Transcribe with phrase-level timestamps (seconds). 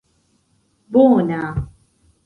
[0.91, 1.41] bona